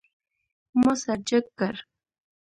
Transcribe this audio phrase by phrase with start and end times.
[0.81, 1.75] ما سر جګ کړ.